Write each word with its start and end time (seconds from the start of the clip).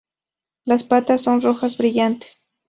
Las 0.65 0.83
patas 0.83 1.21
son 1.21 1.41
rojas 1.43 1.77
brillantes. 1.77 2.47